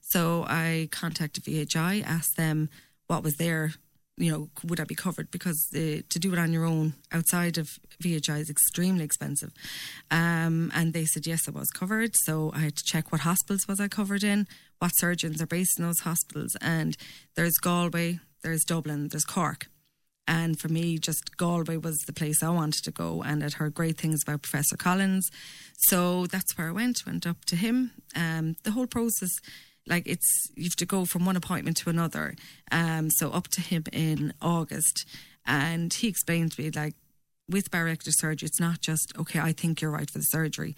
So 0.00 0.44
I 0.46 0.88
contacted 0.92 1.44
VHI, 1.44 2.04
asked 2.04 2.36
them 2.36 2.68
what 3.06 3.22
was 3.22 3.36
their, 3.36 3.72
you 4.20 4.30
know, 4.30 4.50
would 4.64 4.80
I 4.80 4.84
be 4.84 4.94
covered 4.94 5.30
because 5.30 5.68
the, 5.72 6.02
to 6.02 6.18
do 6.18 6.32
it 6.32 6.38
on 6.38 6.52
your 6.52 6.66
own 6.66 6.92
outside 7.10 7.56
of 7.56 7.68
VHI 8.02 8.40
is 8.40 8.50
extremely 8.50 9.02
expensive. 9.02 9.50
Um, 10.10 10.70
and 10.74 10.92
they 10.92 11.06
said 11.06 11.26
yes, 11.26 11.48
I 11.48 11.52
was 11.52 11.70
covered. 11.70 12.12
So 12.24 12.52
I 12.54 12.58
had 12.58 12.76
to 12.76 12.84
check 12.84 13.10
what 13.10 13.22
hospitals 13.22 13.66
was 13.66 13.80
I 13.80 13.88
covered 13.88 14.22
in, 14.22 14.46
what 14.78 14.92
surgeons 14.96 15.40
are 15.40 15.46
based 15.46 15.78
in 15.78 15.86
those 15.86 16.00
hospitals, 16.00 16.54
and 16.60 16.96
there's 17.34 17.56
Galway, 17.56 18.20
there's 18.42 18.64
Dublin, 18.64 19.08
there's 19.08 19.24
Cork. 19.24 19.68
And 20.28 20.60
for 20.60 20.68
me, 20.68 20.98
just 20.98 21.36
Galway 21.38 21.76
was 21.76 21.98
the 22.06 22.12
place 22.12 22.42
I 22.42 22.50
wanted 22.50 22.84
to 22.84 22.92
go. 22.92 23.20
And 23.20 23.42
I'd 23.42 23.54
heard 23.54 23.74
great 23.74 23.98
things 23.98 24.22
about 24.22 24.42
Professor 24.42 24.76
Collins. 24.76 25.28
So 25.88 26.26
that's 26.26 26.56
where 26.56 26.68
I 26.68 26.72
went, 26.72 27.04
went 27.04 27.26
up 27.26 27.44
to 27.46 27.56
him. 27.56 27.90
Um, 28.14 28.54
the 28.62 28.70
whole 28.70 28.86
process, 28.86 29.30
like 29.86 30.06
it's, 30.06 30.50
you 30.54 30.64
have 30.64 30.76
to 30.76 30.86
go 30.86 31.04
from 31.04 31.24
one 31.24 31.36
appointment 31.36 31.76
to 31.78 31.90
another. 31.90 32.34
Um, 32.70 33.10
so 33.10 33.30
up 33.30 33.48
to 33.48 33.60
him 33.60 33.84
in 33.92 34.34
August. 34.40 35.06
And 35.46 35.92
he 35.92 36.08
explained 36.08 36.52
to 36.52 36.62
me, 36.62 36.70
like, 36.70 36.94
with 37.48 37.70
bariatric 37.70 38.12
surgery, 38.12 38.46
it's 38.46 38.60
not 38.60 38.80
just, 38.80 39.12
okay, 39.18 39.40
I 39.40 39.52
think 39.52 39.80
you're 39.80 39.90
right 39.90 40.08
for 40.08 40.18
the 40.18 40.24
surgery. 40.24 40.76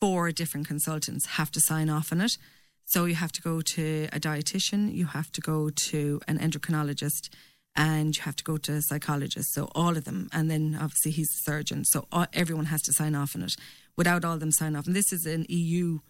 Four 0.00 0.32
different 0.32 0.68
consultants 0.68 1.26
have 1.26 1.50
to 1.52 1.60
sign 1.60 1.88
off 1.88 2.12
on 2.12 2.20
it. 2.20 2.32
So 2.84 3.04
you 3.04 3.14
have 3.14 3.32
to 3.32 3.42
go 3.42 3.60
to 3.60 4.08
a 4.12 4.18
dietitian, 4.18 4.92
you 4.92 5.06
have 5.06 5.30
to 5.32 5.40
go 5.40 5.70
to 5.88 6.20
an 6.26 6.38
endocrinologist, 6.38 7.30
and 7.76 8.16
you 8.16 8.22
have 8.22 8.36
to 8.36 8.44
go 8.44 8.56
to 8.56 8.72
a 8.72 8.82
psychologist. 8.82 9.54
So 9.54 9.70
all 9.74 9.96
of 9.96 10.04
them, 10.04 10.28
and 10.32 10.50
then 10.50 10.76
obviously 10.78 11.12
he's 11.12 11.30
a 11.30 11.50
surgeon. 11.50 11.84
So 11.84 12.06
all, 12.10 12.26
everyone 12.32 12.66
has 12.66 12.82
to 12.82 12.92
sign 12.92 13.14
off 13.14 13.36
on 13.36 13.42
it. 13.42 13.54
Without 13.96 14.24
all 14.24 14.38
them 14.38 14.50
sign 14.50 14.74
off, 14.74 14.86
and 14.86 14.96
this 14.96 15.12
is 15.12 15.24
an 15.26 15.46
EU 15.48 16.00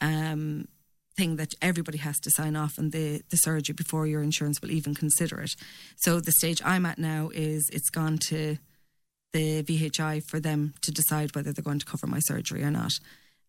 um, 0.00 0.66
thing 1.16 1.36
that 1.36 1.54
everybody 1.62 1.98
has 1.98 2.18
to 2.20 2.30
sign 2.30 2.56
off 2.56 2.78
on 2.78 2.90
the 2.90 3.22
the 3.30 3.36
surgery 3.36 3.74
before 3.74 4.06
your 4.06 4.22
insurance 4.22 4.60
will 4.60 4.70
even 4.70 4.94
consider 4.94 5.40
it. 5.40 5.54
So 5.96 6.20
the 6.20 6.32
stage 6.32 6.60
I'm 6.64 6.86
at 6.86 6.98
now 6.98 7.30
is 7.32 7.68
it's 7.72 7.90
gone 7.90 8.18
to 8.28 8.58
the 9.32 9.62
VHI 9.62 10.22
for 10.28 10.40
them 10.40 10.74
to 10.82 10.92
decide 10.92 11.34
whether 11.34 11.52
they're 11.52 11.62
going 11.62 11.80
to 11.80 11.86
cover 11.86 12.06
my 12.06 12.20
surgery 12.20 12.62
or 12.62 12.70
not. 12.70 12.92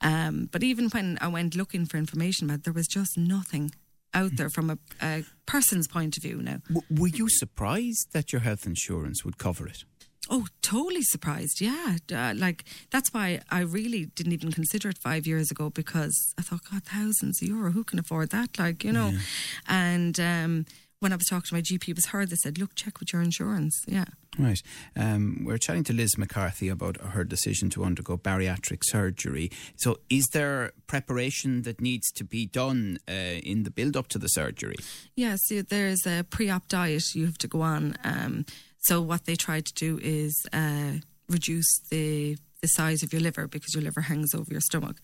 Um, 0.01 0.49
but 0.51 0.63
even 0.63 0.89
when 0.89 1.17
I 1.21 1.27
went 1.27 1.55
looking 1.55 1.85
for 1.85 1.97
information 1.97 2.47
about 2.47 2.59
it, 2.59 2.63
there 2.63 2.73
was 2.73 2.87
just 2.87 3.17
nothing 3.17 3.71
out 4.13 4.31
there 4.35 4.49
from 4.49 4.69
a, 4.69 4.77
a 5.01 5.23
person's 5.45 5.87
point 5.87 6.17
of 6.17 6.23
view 6.23 6.41
now. 6.41 6.59
W- 6.73 7.01
were 7.01 7.07
you 7.07 7.27
surprised 7.29 8.13
that 8.13 8.31
your 8.33 8.41
health 8.41 8.65
insurance 8.65 9.23
would 9.23 9.37
cover 9.37 9.67
it? 9.67 9.83
Oh, 10.29 10.47
totally 10.61 11.03
surprised. 11.03 11.61
Yeah. 11.61 11.97
Uh, 12.11 12.33
like, 12.35 12.65
that's 12.89 13.13
why 13.13 13.41
I 13.49 13.61
really 13.61 14.05
didn't 14.05 14.33
even 14.33 14.51
consider 14.51 14.89
it 14.89 14.97
five 14.97 15.27
years 15.27 15.51
ago 15.51 15.69
because 15.69 16.33
I 16.37 16.41
thought, 16.41 16.61
God, 16.71 16.83
thousands 16.83 17.41
of 17.41 17.47
euro, 17.47 17.71
who 17.71 17.83
can 17.83 17.99
afford 17.99 18.31
that? 18.31 18.57
Like, 18.57 18.83
you 18.83 18.91
know. 18.91 19.13
And 19.67 20.19
um, 20.19 20.65
when 20.99 21.13
I 21.13 21.15
was 21.15 21.27
talking 21.27 21.47
to 21.49 21.53
my 21.53 21.61
GP, 21.61 21.89
it 21.89 21.95
was 21.95 22.07
her 22.07 22.25
that 22.25 22.37
said, 22.37 22.57
look, 22.57 22.73
check 22.75 22.99
with 22.99 23.13
your 23.13 23.21
insurance. 23.21 23.83
Yeah. 23.87 24.05
Right. 24.39 24.61
Um, 24.95 25.43
we're 25.45 25.57
chatting 25.57 25.83
to 25.85 25.93
Liz 25.93 26.17
McCarthy 26.17 26.67
about 26.67 26.97
her 26.97 27.23
decision 27.23 27.69
to 27.71 27.83
undergo 27.83 28.17
bariatric 28.17 28.79
surgery. 28.83 29.51
So, 29.77 29.99
is 30.09 30.27
there 30.33 30.71
preparation 30.87 31.61
that 31.61 31.79
needs 31.79 32.11
to 32.13 32.23
be 32.23 32.45
done 32.45 32.97
uh, 33.07 33.11
in 33.43 33.63
the 33.63 33.71
build 33.71 33.95
up 33.95 34.07
to 34.09 34.17
the 34.17 34.27
surgery? 34.27 34.75
Yeah, 35.15 35.35
so 35.39 35.61
there's 35.61 36.05
a 36.05 36.25
pre 36.29 36.49
op 36.49 36.67
diet 36.67 37.03
you 37.13 37.25
have 37.25 37.37
to 37.37 37.47
go 37.47 37.61
on. 37.61 37.95
Um, 38.03 38.45
so, 38.85 39.01
what 39.01 39.25
they 39.25 39.35
try 39.35 39.61
to 39.61 39.73
do 39.73 39.99
is 40.01 40.45
uh, 40.53 40.93
reduce 41.27 41.79
the 41.89 42.37
the 42.61 42.67
size 42.67 43.03
of 43.03 43.13
your 43.13 43.21
liver 43.21 43.47
because 43.47 43.75
your 43.75 43.83
liver 43.83 44.01
hangs 44.01 44.33
over 44.33 44.51
your 44.51 44.61
stomach. 44.61 44.97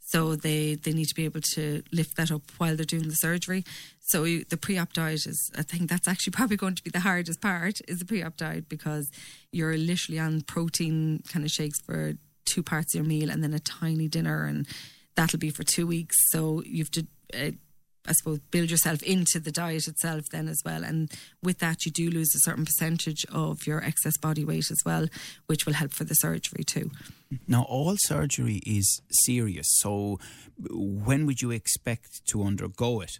So 0.00 0.36
they, 0.36 0.74
they 0.74 0.92
need 0.92 1.06
to 1.06 1.14
be 1.14 1.24
able 1.24 1.40
to 1.54 1.82
lift 1.92 2.16
that 2.16 2.30
up 2.30 2.42
while 2.58 2.76
they're 2.76 2.84
doing 2.84 3.08
the 3.08 3.14
surgery. 3.14 3.64
So 4.00 4.24
you, 4.24 4.44
the 4.44 4.56
pre-op 4.56 4.92
diet 4.92 5.26
is, 5.26 5.50
I 5.56 5.62
think 5.62 5.90
that's 5.90 6.06
actually 6.06 6.30
probably 6.38 6.56
going 6.56 6.76
to 6.76 6.82
be 6.82 6.90
the 6.90 7.00
hardest 7.00 7.40
part 7.40 7.80
is 7.88 7.98
the 7.98 8.04
pre-op 8.04 8.36
diet 8.36 8.68
because 8.68 9.10
you're 9.52 9.76
literally 9.76 10.20
on 10.20 10.42
protein 10.42 11.22
kind 11.28 11.44
of 11.44 11.50
shakes 11.50 11.80
for 11.80 12.14
two 12.44 12.62
parts 12.62 12.94
of 12.94 13.00
your 13.00 13.08
meal 13.08 13.30
and 13.30 13.42
then 13.42 13.52
a 13.52 13.58
tiny 13.58 14.06
dinner 14.06 14.44
and 14.44 14.66
that'll 15.16 15.40
be 15.40 15.50
for 15.50 15.64
two 15.64 15.86
weeks. 15.86 16.16
So 16.30 16.62
you've 16.64 16.90
to, 16.92 17.06
uh, 17.34 17.50
I 18.08 18.12
suppose, 18.12 18.38
build 18.50 18.70
yourself 18.70 19.02
into 19.02 19.38
the 19.38 19.52
diet 19.52 19.86
itself 19.86 20.24
then 20.32 20.48
as 20.48 20.60
well. 20.64 20.82
And 20.82 21.10
with 21.42 21.58
that, 21.58 21.84
you 21.84 21.92
do 21.92 22.10
lose 22.10 22.34
a 22.34 22.40
certain 22.40 22.64
percentage 22.64 23.24
of 23.30 23.66
your 23.66 23.82
excess 23.84 24.16
body 24.16 24.44
weight 24.44 24.70
as 24.70 24.80
well, 24.84 25.08
which 25.46 25.66
will 25.66 25.74
help 25.74 25.92
for 25.92 26.04
the 26.04 26.14
surgery 26.14 26.64
too. 26.64 26.90
Now, 27.46 27.64
all 27.68 27.96
surgery 27.98 28.62
is 28.66 29.02
serious. 29.10 29.66
So, 29.80 30.18
when 30.70 31.26
would 31.26 31.42
you 31.42 31.50
expect 31.50 32.26
to 32.30 32.42
undergo 32.42 33.00
it? 33.02 33.18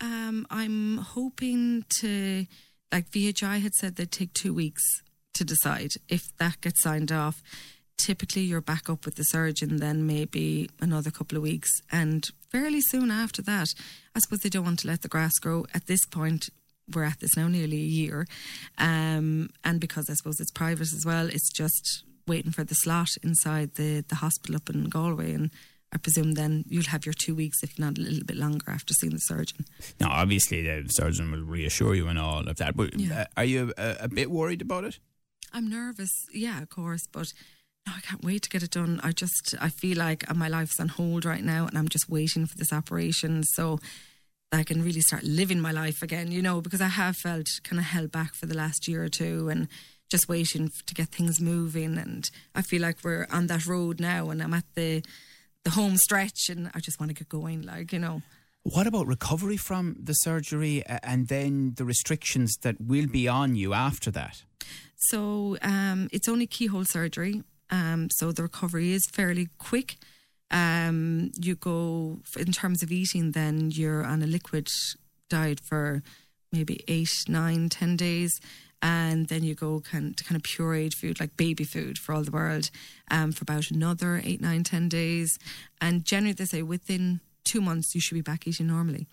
Um, 0.00 0.46
I'm 0.50 0.98
hoping 0.98 1.84
to, 2.00 2.46
like 2.92 3.10
VHI 3.10 3.60
had 3.60 3.74
said, 3.74 3.96
they'd 3.96 4.10
take 4.10 4.32
two 4.32 4.52
weeks 4.52 4.82
to 5.34 5.44
decide 5.44 5.90
if 6.08 6.36
that 6.38 6.60
gets 6.60 6.82
signed 6.82 7.12
off. 7.12 7.42
Typically, 7.98 8.42
you're 8.42 8.60
back 8.60 8.90
up 8.90 9.04
with 9.04 9.14
the 9.14 9.22
surgeon, 9.22 9.76
then 9.76 10.06
maybe 10.06 10.68
another 10.80 11.10
couple 11.10 11.36
of 11.38 11.42
weeks, 11.42 11.70
and 11.92 12.26
fairly 12.50 12.80
soon 12.80 13.10
after 13.10 13.40
that, 13.42 13.68
I 14.14 14.18
suppose 14.18 14.40
they 14.40 14.48
don't 14.48 14.64
want 14.64 14.80
to 14.80 14.88
let 14.88 15.02
the 15.02 15.08
grass 15.08 15.38
grow. 15.38 15.64
At 15.72 15.86
this 15.86 16.04
point, 16.04 16.48
we're 16.92 17.04
at 17.04 17.20
this 17.20 17.36
now 17.36 17.48
nearly 17.48 17.76
a 17.78 17.92
year, 18.00 18.26
um, 18.78 19.48
and 19.62 19.80
because 19.80 20.10
I 20.10 20.14
suppose 20.14 20.38
it's 20.40 20.50
private 20.50 20.92
as 20.92 21.04
well, 21.06 21.28
it's 21.28 21.50
just 21.52 22.02
waiting 22.26 22.50
for 22.52 22.64
the 22.64 22.74
slot 22.74 23.08
inside 23.22 23.76
the 23.76 24.04
the 24.08 24.16
hospital 24.16 24.56
up 24.56 24.68
in 24.70 24.84
Galway 24.88 25.32
and. 25.32 25.50
I 25.92 25.96
presume 25.96 26.32
then 26.32 26.64
you'll 26.68 26.82
have 26.90 27.06
your 27.06 27.12
two 27.12 27.36
weeks, 27.36 27.62
if 27.62 27.78
not 27.78 27.98
a 27.98 28.00
little 28.00 28.24
bit 28.24 28.36
longer, 28.36 28.68
after 28.68 28.92
seeing 28.94 29.12
the 29.12 29.20
surgeon. 29.20 29.64
Now, 30.00 30.10
obviously, 30.10 30.60
the 30.62 30.88
surgeon 30.88 31.30
will 31.30 31.44
reassure 31.44 31.94
you 31.94 32.08
and 32.08 32.18
all 32.18 32.48
of 32.48 32.56
that, 32.56 32.76
but 32.76 32.98
Yeah. 32.98 33.20
uh, 33.20 33.24
are 33.36 33.44
you 33.44 33.72
a, 33.78 33.96
a 34.00 34.08
bit 34.08 34.28
worried 34.28 34.60
about 34.60 34.82
it? 34.82 34.98
I'm 35.52 35.70
nervous, 35.70 36.10
yeah, 36.32 36.60
of 36.60 36.68
course, 36.68 37.06
but 37.12 37.28
no, 37.86 37.92
I 37.96 38.00
can't 38.00 38.24
wait 38.24 38.42
to 38.42 38.48
get 38.48 38.62
it 38.62 38.70
done. 38.70 39.00
I 39.02 39.12
just 39.12 39.54
I 39.60 39.68
feel 39.68 39.98
like 39.98 40.32
my 40.34 40.48
life's 40.48 40.80
on 40.80 40.88
hold 40.88 41.24
right 41.24 41.44
now, 41.44 41.66
and 41.66 41.76
I'm 41.76 41.88
just 41.88 42.08
waiting 42.08 42.46
for 42.46 42.56
this 42.56 42.72
operation 42.72 43.44
so 43.44 43.78
that 44.50 44.60
I 44.60 44.64
can 44.64 44.82
really 44.82 45.00
start 45.00 45.24
living 45.24 45.60
my 45.60 45.72
life 45.72 46.02
again. 46.02 46.32
You 46.32 46.42
know, 46.42 46.60
because 46.60 46.80
I 46.80 46.88
have 46.88 47.16
felt 47.16 47.48
kind 47.62 47.78
of 47.78 47.86
held 47.86 48.10
back 48.10 48.34
for 48.34 48.46
the 48.46 48.56
last 48.56 48.88
year 48.88 49.04
or 49.04 49.08
two, 49.08 49.48
and 49.48 49.68
just 50.10 50.28
waiting 50.28 50.70
to 50.86 50.94
get 50.94 51.08
things 51.08 51.40
moving. 51.40 51.98
And 51.98 52.28
I 52.54 52.62
feel 52.62 52.80
like 52.80 52.98
we're 53.04 53.26
on 53.30 53.48
that 53.48 53.66
road 53.66 54.00
now, 54.00 54.30
and 54.30 54.42
I'm 54.42 54.54
at 54.54 54.64
the 54.74 55.02
the 55.64 55.70
home 55.70 55.96
stretch, 55.96 56.48
and 56.48 56.70
I 56.74 56.80
just 56.80 56.98
want 56.98 57.10
to 57.10 57.14
get 57.14 57.28
going. 57.28 57.62
Like 57.62 57.92
you 57.92 57.98
know. 57.98 58.22
What 58.62 58.86
about 58.86 59.06
recovery 59.06 59.58
from 59.58 59.94
the 60.02 60.14
surgery 60.14 60.82
and 60.86 61.28
then 61.28 61.74
the 61.76 61.84
restrictions 61.84 62.56
that 62.62 62.80
will 62.80 63.06
be 63.06 63.28
on 63.28 63.56
you 63.56 63.74
after 63.74 64.10
that? 64.12 64.42
So 64.96 65.58
um, 65.60 66.08
it's 66.12 66.30
only 66.30 66.46
keyhole 66.46 66.86
surgery. 66.86 67.42
Um, 67.74 68.08
so 68.10 68.30
the 68.30 68.42
recovery 68.42 68.92
is 68.92 69.06
fairly 69.06 69.48
quick. 69.58 69.96
Um, 70.50 71.32
you 71.40 71.56
go 71.56 72.20
in 72.38 72.52
terms 72.52 72.82
of 72.82 72.92
eating, 72.92 73.32
then 73.32 73.72
you're 73.72 74.04
on 74.04 74.22
a 74.22 74.26
liquid 74.26 74.68
diet 75.28 75.60
for 75.60 76.02
maybe 76.52 76.84
eight, 76.86 77.24
nine, 77.26 77.68
ten 77.68 77.96
days, 77.96 78.40
and 78.80 79.26
then 79.26 79.42
you 79.42 79.54
go 79.54 79.80
kind 79.80 80.16
to 80.16 80.22
kind 80.22 80.36
of 80.36 80.42
pureed 80.42 80.94
food 80.94 81.18
like 81.18 81.36
baby 81.36 81.64
food 81.64 81.98
for 81.98 82.14
all 82.14 82.22
the 82.22 82.30
world 82.30 82.70
um, 83.10 83.32
for 83.32 83.42
about 83.42 83.70
another 83.70 84.20
eight, 84.22 84.40
nine, 84.40 84.62
ten 84.62 84.88
days. 84.88 85.38
And 85.80 86.04
generally, 86.04 86.34
they 86.34 86.44
say 86.44 86.62
within 86.62 87.20
two 87.44 87.60
months 87.60 87.94
you 87.94 88.00
should 88.00 88.14
be 88.14 88.20
back 88.30 88.46
eating 88.46 88.68
normally 88.68 89.06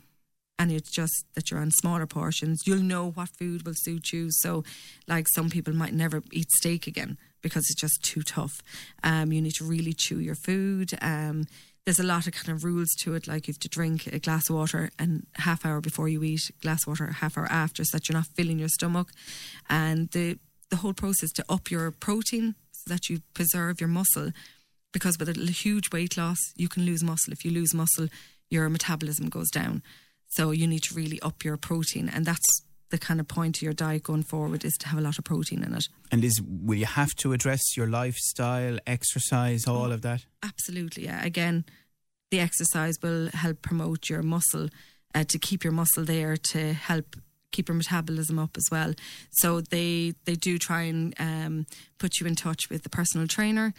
and 0.62 0.72
it's 0.72 0.92
just 0.92 1.26
that 1.34 1.50
you're 1.50 1.60
on 1.60 1.72
smaller 1.72 2.06
portions. 2.06 2.62
You'll 2.68 2.84
know 2.84 3.10
what 3.10 3.30
food 3.40 3.66
will 3.66 3.74
suit 3.76 4.14
you. 4.14 4.28
So, 4.30 4.64
like 5.08 5.26
some 5.34 5.50
people 5.50 5.74
might 5.74 5.94
never 5.94 6.22
eat 6.32 6.52
steak 6.52 6.86
again 6.86 7.18
because 7.42 7.64
it's 7.64 7.82
just 7.82 8.04
too 8.04 8.22
tough. 8.22 8.62
Um, 9.04 9.32
you 9.32 9.42
need 9.42 9.56
to 9.56 9.66
really 9.66 9.94
chew 9.94 10.20
your 10.20 10.36
food. 10.36 10.92
Um, 11.02 11.48
there's 11.84 11.98
a 11.98 12.04
lot 12.04 12.28
of 12.28 12.34
kind 12.34 12.56
of 12.56 12.64
rules 12.64 12.90
to 13.00 13.16
it, 13.16 13.28
like 13.28 13.48
you 13.48 13.54
have 13.54 13.60
to 13.62 13.70
drink 13.70 14.06
a 14.06 14.20
glass 14.20 14.52
of 14.52 14.56
water 14.56 14.92
and 15.00 15.26
half 15.38 15.66
hour 15.66 15.82
before 15.82 16.08
you 16.08 16.24
eat, 16.24 16.52
glass 16.62 16.86
water 16.86 17.08
half 17.08 17.40
hour 17.40 17.48
after, 17.52 17.84
so 17.84 17.98
that 17.98 18.08
you're 18.08 18.20
not 18.20 18.28
filling 18.28 18.60
your 18.60 18.70
stomach. 18.70 19.10
And 19.68 20.12
the 20.12 20.38
the 20.70 20.78
whole 20.78 20.94
process 20.94 21.32
to 21.32 21.44
up 21.50 21.72
your 21.72 21.90
protein 21.90 22.54
so 22.72 22.94
that 22.94 23.10
you 23.10 23.22
preserve 23.34 23.82
your 23.82 23.90
muscle 23.90 24.32
because 24.94 25.18
with 25.18 25.28
a 25.28 25.52
huge 25.52 25.92
weight 25.92 26.18
loss, 26.18 26.40
you 26.56 26.70
can 26.70 26.86
lose 26.86 27.04
muscle. 27.04 27.34
If 27.34 27.44
you 27.44 27.52
lose 27.52 27.74
muscle, 27.74 28.08
your 28.52 28.70
metabolism 28.70 29.30
goes 29.30 29.50
down. 29.50 29.82
So 30.32 30.52
you 30.52 30.68
need 30.68 30.84
to 30.84 30.96
really 30.96 31.22
up 31.22 31.44
your 31.44 31.58
protein, 31.58 32.10
and 32.10 32.26
that's 32.26 32.62
the 32.90 32.98
kind 32.98 33.20
of 33.20 33.28
point 33.28 33.58
of 33.58 33.62
your 33.62 33.74
diet 33.74 34.04
going 34.04 34.24
forward 34.24 34.66
is 34.66 34.74
to 34.80 34.88
have 34.90 35.00
a 35.00 35.02
lot 35.02 35.18
of 35.18 35.24
protein 35.24 35.64
in 35.64 35.74
it. 35.74 35.88
And 36.12 36.24
is 36.24 36.42
will 36.42 36.78
you 36.78 36.86
have 36.86 37.16
to 37.16 37.34
address 37.34 37.76
your 37.76 37.88
lifestyle, 37.88 38.78
exercise, 38.86 39.66
all 39.68 39.92
of 39.92 40.02
that? 40.02 40.26
Absolutely, 40.44 41.06
yeah. 41.06 41.24
Again, 41.24 41.66
the 42.32 42.40
exercise 42.40 42.96
will 43.02 43.30
help 43.34 43.62
promote 43.62 44.10
your 44.10 44.22
muscle 44.22 44.70
uh, 45.16 45.24
to 45.24 45.40
keep 45.40 45.64
your 45.64 45.74
muscle 45.74 46.04
there 46.04 46.38
to 46.38 46.74
help 46.74 47.16
keep 47.52 47.68
your 47.68 47.76
metabolism 47.76 48.40
up 48.40 48.56
as 48.58 48.68
well. 48.72 48.94
So 49.32 49.62
they 49.62 50.14
they 50.26 50.36
do 50.36 50.58
try 50.58 50.84
and 50.84 51.14
um, 51.20 51.66
put 51.98 52.20
you 52.20 52.28
in 52.28 52.36
touch 52.36 52.70
with 52.70 52.84
the 52.84 52.90
personal 52.90 53.28
trainer. 53.28 53.74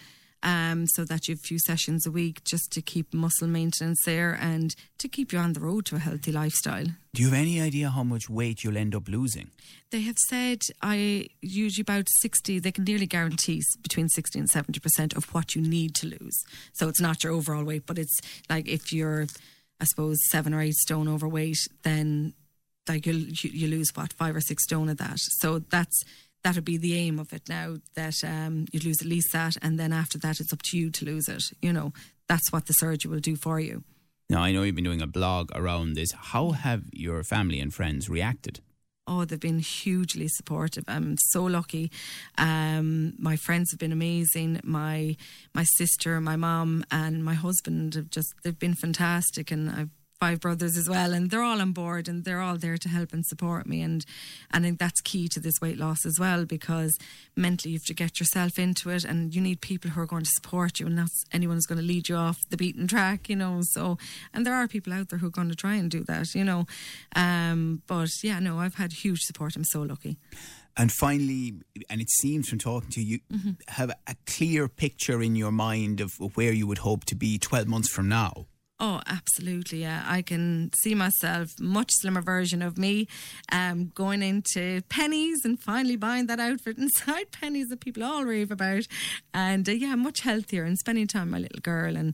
Um, 0.44 0.88
so 0.88 1.04
that 1.04 1.28
you 1.28 1.34
have 1.34 1.40
a 1.40 1.46
few 1.46 1.60
sessions 1.60 2.04
a 2.04 2.10
week 2.10 2.42
just 2.42 2.72
to 2.72 2.82
keep 2.82 3.14
muscle 3.14 3.46
maintenance 3.46 4.00
there 4.04 4.36
and 4.40 4.74
to 4.98 5.06
keep 5.08 5.32
you 5.32 5.38
on 5.38 5.52
the 5.52 5.60
road 5.60 5.86
to 5.86 5.96
a 5.96 6.00
healthy 6.00 6.32
lifestyle. 6.32 6.86
Do 7.14 7.22
you 7.22 7.28
have 7.28 7.38
any 7.38 7.60
idea 7.60 7.90
how 7.90 8.02
much 8.02 8.28
weight 8.28 8.64
you'll 8.64 8.76
end 8.76 8.94
up 8.94 9.06
losing? 9.06 9.50
They 9.90 10.00
have 10.00 10.16
said 10.18 10.62
I 10.80 11.28
usually 11.42 11.82
about 11.82 12.06
60, 12.22 12.58
they 12.58 12.72
can 12.72 12.84
nearly 12.84 13.06
guarantee 13.06 13.62
between 13.82 14.08
60 14.08 14.38
and 14.38 14.50
70% 14.50 15.16
of 15.16 15.32
what 15.34 15.54
you 15.54 15.62
need 15.62 15.94
to 15.96 16.06
lose. 16.06 16.42
So 16.72 16.88
it's 16.88 17.00
not 17.00 17.22
your 17.22 17.32
overall 17.32 17.64
weight, 17.64 17.86
but 17.86 17.98
it's 17.98 18.18
like 18.48 18.66
if 18.66 18.92
you're, 18.92 19.26
I 19.80 19.84
suppose, 19.84 20.18
seven 20.30 20.54
or 20.54 20.60
eight 20.60 20.74
stone 20.74 21.06
overweight, 21.06 21.68
then 21.82 22.32
like 22.88 23.06
you'll, 23.06 23.16
you, 23.16 23.50
you 23.52 23.68
lose 23.68 23.90
what, 23.94 24.12
five 24.14 24.34
or 24.34 24.40
six 24.40 24.64
stone 24.64 24.88
of 24.88 24.96
that. 24.96 25.18
So 25.18 25.58
that's, 25.58 26.02
that 26.42 26.54
would 26.56 26.64
be 26.64 26.76
the 26.76 26.96
aim 26.96 27.18
of 27.18 27.32
it 27.32 27.48
now 27.48 27.76
that 27.94 28.22
um, 28.24 28.66
you'd 28.72 28.84
lose 28.84 29.00
at 29.00 29.06
least 29.06 29.32
that. 29.32 29.56
And 29.62 29.78
then 29.78 29.92
after 29.92 30.18
that, 30.18 30.40
it's 30.40 30.52
up 30.52 30.62
to 30.62 30.78
you 30.78 30.90
to 30.90 31.04
lose 31.04 31.28
it. 31.28 31.44
You 31.60 31.72
know, 31.72 31.92
that's 32.28 32.52
what 32.52 32.66
the 32.66 32.72
surgery 32.72 33.10
will 33.10 33.20
do 33.20 33.36
for 33.36 33.60
you. 33.60 33.84
Now 34.28 34.42
I 34.42 34.52
know 34.52 34.62
you've 34.62 34.74
been 34.74 34.84
doing 34.84 35.02
a 35.02 35.06
blog 35.06 35.50
around 35.54 35.94
this. 35.94 36.12
How 36.12 36.50
have 36.52 36.84
your 36.92 37.22
family 37.22 37.60
and 37.60 37.72
friends 37.72 38.08
reacted? 38.08 38.60
Oh, 39.06 39.24
they've 39.24 39.38
been 39.38 39.58
hugely 39.58 40.28
supportive. 40.28 40.84
I'm 40.86 41.16
so 41.30 41.44
lucky. 41.44 41.90
Um, 42.38 43.14
my 43.18 43.36
friends 43.36 43.72
have 43.72 43.80
been 43.80 43.92
amazing. 43.92 44.60
My 44.62 45.16
my 45.52 45.64
sister, 45.76 46.20
my 46.20 46.36
mom, 46.36 46.84
and 46.90 47.24
my 47.24 47.34
husband 47.34 47.94
have 47.94 48.10
just 48.10 48.32
they've 48.44 48.58
been 48.58 48.74
fantastic. 48.74 49.50
And 49.50 49.68
I've 49.68 49.90
five 50.22 50.38
brothers 50.38 50.76
as 50.76 50.88
well, 50.88 51.12
and 51.12 51.30
they're 51.30 51.42
all 51.42 51.60
on 51.60 51.72
board 51.72 52.06
and 52.06 52.24
they're 52.24 52.40
all 52.40 52.56
there 52.56 52.78
to 52.78 52.88
help 52.88 53.12
and 53.12 53.26
support 53.26 53.66
me. 53.66 53.82
And 53.82 54.04
and 54.52 54.64
I 54.64 54.68
think 54.68 54.78
that's 54.78 55.00
key 55.00 55.26
to 55.32 55.40
this 55.40 55.60
weight 55.60 55.78
loss 55.78 56.06
as 56.06 56.16
well 56.20 56.44
because 56.44 56.96
mentally 57.34 57.72
you 57.72 57.78
have 57.80 57.86
to 57.86 57.94
get 57.94 58.20
yourself 58.20 58.56
into 58.56 58.90
it, 58.90 59.02
and 59.02 59.34
you 59.34 59.40
need 59.40 59.60
people 59.60 59.90
who 59.90 60.00
are 60.00 60.06
going 60.06 60.22
to 60.22 60.30
support 60.30 60.78
you, 60.78 60.86
and 60.86 60.94
not 60.94 61.10
anyone 61.32 61.56
who's 61.56 61.66
going 61.66 61.80
to 61.80 61.84
lead 61.84 62.08
you 62.08 62.14
off 62.14 62.38
the 62.50 62.56
beaten 62.56 62.86
track, 62.86 63.28
you 63.28 63.34
know. 63.34 63.62
So, 63.72 63.98
and 64.32 64.46
there 64.46 64.54
are 64.54 64.68
people 64.68 64.92
out 64.92 65.08
there 65.08 65.18
who 65.18 65.26
are 65.26 65.38
going 65.38 65.48
to 65.48 65.56
try 65.56 65.74
and 65.74 65.90
do 65.90 66.04
that, 66.04 66.36
you 66.36 66.44
know. 66.44 66.66
Um, 67.16 67.82
but 67.88 68.10
yeah, 68.22 68.38
no, 68.38 68.60
I've 68.60 68.76
had 68.76 68.92
huge 68.92 69.22
support. 69.22 69.56
I'm 69.56 69.64
so 69.64 69.82
lucky. 69.82 70.18
And 70.76 70.92
finally, 70.92 71.54
and 71.90 72.00
it 72.00 72.10
seems 72.10 72.48
from 72.48 72.58
talking 72.58 72.90
to 72.90 73.02
you, 73.02 73.18
you 73.28 73.56
have 73.68 73.90
a 73.90 74.14
clear 74.26 74.68
picture 74.68 75.20
in 75.20 75.34
your 75.34 75.52
mind 75.52 76.00
of 76.00 76.12
where 76.36 76.52
you 76.52 76.68
would 76.68 76.78
hope 76.78 77.04
to 77.06 77.16
be 77.16 77.38
12 77.38 77.66
months 77.66 77.90
from 77.90 78.08
now. 78.08 78.46
Oh, 78.84 79.00
absolutely. 79.06 79.82
Yeah, 79.82 80.02
I 80.04 80.22
can 80.22 80.72
see 80.82 80.96
myself 80.96 81.50
much 81.60 81.90
slimmer 82.00 82.20
version 82.20 82.62
of 82.62 82.76
me, 82.76 83.06
um, 83.52 83.92
going 83.94 84.24
into 84.24 84.82
Penneys 84.90 85.44
and 85.44 85.56
finally 85.56 85.94
buying 85.94 86.26
that 86.26 86.40
outfit 86.40 86.78
inside 86.78 87.30
Penneys 87.30 87.68
that 87.68 87.78
people 87.78 88.02
all 88.02 88.24
rave 88.24 88.50
about, 88.50 88.88
and 89.32 89.68
uh, 89.68 89.72
yeah, 89.72 89.94
much 89.94 90.22
healthier 90.22 90.64
and 90.64 90.76
spending 90.76 91.06
time 91.06 91.28
with 91.28 91.32
my 91.32 91.38
little 91.38 91.60
girl, 91.60 91.96
and 91.96 92.12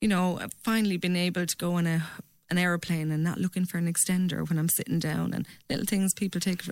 you 0.00 0.08
know, 0.08 0.40
finally 0.64 0.96
being 0.96 1.16
able 1.16 1.44
to 1.44 1.56
go 1.58 1.74
on 1.74 1.86
a 1.86 2.06
an 2.48 2.56
aeroplane 2.56 3.10
and 3.10 3.22
not 3.22 3.38
looking 3.38 3.66
for 3.66 3.76
an 3.76 3.92
extender 3.92 4.48
when 4.48 4.58
I'm 4.58 4.70
sitting 4.70 4.98
down, 4.98 5.34
and 5.34 5.46
little 5.68 5.84
things 5.84 6.14
people 6.14 6.40
take 6.40 6.62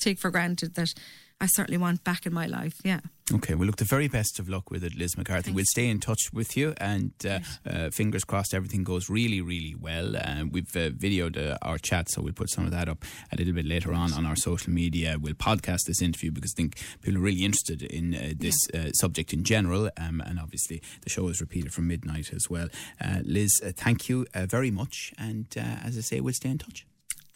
take 0.00 0.18
for 0.18 0.32
granted 0.32 0.74
that 0.74 0.92
I 1.40 1.46
certainly 1.46 1.78
want 1.78 2.02
back 2.02 2.26
in 2.26 2.34
my 2.34 2.46
life. 2.46 2.74
Yeah. 2.84 3.00
Okay, 3.32 3.54
well, 3.54 3.66
look, 3.66 3.76
the 3.76 3.84
very 3.84 4.08
best 4.08 4.40
of 4.40 4.48
luck 4.48 4.70
with 4.70 4.82
it, 4.82 4.96
Liz 4.96 5.16
McCarthy. 5.16 5.44
Thanks. 5.44 5.54
We'll 5.54 5.64
stay 5.66 5.88
in 5.88 6.00
touch 6.00 6.32
with 6.32 6.56
you, 6.56 6.74
and 6.78 7.12
uh, 7.28 7.40
uh, 7.68 7.90
fingers 7.90 8.24
crossed 8.24 8.54
everything 8.54 8.84
goes 8.84 9.10
really, 9.10 9.40
really 9.40 9.74
well. 9.74 10.16
Uh, 10.16 10.44
we've 10.50 10.74
uh, 10.74 10.90
videoed 10.90 11.36
uh, 11.36 11.58
our 11.62 11.78
chat, 11.78 12.10
so 12.10 12.22
we'll 12.22 12.32
put 12.32 12.50
some 12.50 12.64
of 12.64 12.70
that 12.70 12.88
up 12.88 13.04
a 13.30 13.36
little 13.36 13.52
bit 13.52 13.66
later 13.66 13.92
on 13.92 14.12
on 14.14 14.24
our 14.24 14.34
social 14.34 14.72
media. 14.72 15.16
We'll 15.20 15.34
podcast 15.34 15.80
this 15.86 16.00
interview 16.00 16.30
because 16.32 16.54
I 16.56 16.56
think 16.56 16.78
people 17.02 17.20
are 17.20 17.24
really 17.24 17.44
interested 17.44 17.82
in 17.82 18.14
uh, 18.14 18.32
this 18.36 18.56
uh, 18.74 18.90
subject 18.94 19.32
in 19.32 19.44
general, 19.44 19.90
um, 19.98 20.22
and 20.24 20.40
obviously 20.40 20.82
the 21.02 21.10
show 21.10 21.28
is 21.28 21.40
repeated 21.40 21.72
from 21.72 21.86
midnight 21.86 22.32
as 22.32 22.48
well. 22.48 22.68
Uh, 23.00 23.18
Liz, 23.22 23.60
uh, 23.64 23.72
thank 23.76 24.08
you 24.08 24.26
uh, 24.34 24.46
very 24.46 24.70
much, 24.70 25.12
and 25.18 25.46
uh, 25.56 25.60
as 25.84 25.98
I 25.98 26.00
say, 26.00 26.20
we'll 26.20 26.34
stay 26.34 26.48
in 26.48 26.58
touch. 26.58 26.86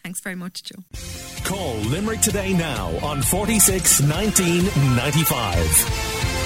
Thanks 0.03 0.21
very 0.21 0.35
much, 0.37 0.65
Joe. 0.65 0.83
Call 1.45 1.75
Limerick 1.77 2.21
today 2.21 2.53
now 2.53 2.89
on 3.05 3.23
46 3.23 4.03
19 4.03 4.65
95. 4.97 6.42